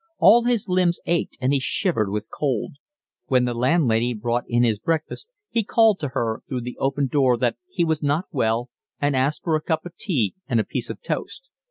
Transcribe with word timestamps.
All 0.17 0.45
his 0.45 0.67
limbs 0.67 0.99
ached 1.05 1.37
and 1.39 1.53
he 1.53 1.59
shivered 1.59 2.09
with 2.09 2.31
cold. 2.31 2.77
When 3.27 3.45
the 3.45 3.53
landlady 3.53 4.15
brought 4.15 4.45
in 4.47 4.63
his 4.63 4.79
breakfast 4.79 5.29
he 5.51 5.63
called 5.63 5.99
to 5.99 6.07
her 6.17 6.41
through 6.49 6.61
the 6.61 6.75
open 6.79 7.05
door 7.05 7.37
that 7.37 7.57
he 7.69 7.85
was 7.85 8.01
not 8.01 8.25
well, 8.31 8.71
and 8.99 9.15
asked 9.15 9.43
for 9.43 9.55
a 9.55 9.61
cup 9.61 9.85
of 9.85 9.95
tea 9.97 10.33
and 10.49 10.59
a 10.59 10.63
piece 10.63 10.89
of 10.89 11.03
toast. 11.03 11.51